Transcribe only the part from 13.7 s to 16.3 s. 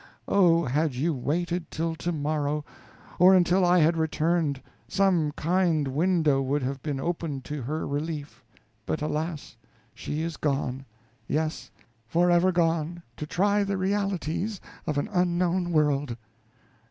realities of an unknown world!